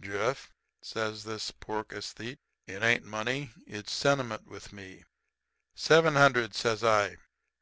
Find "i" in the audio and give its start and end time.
6.82-7.18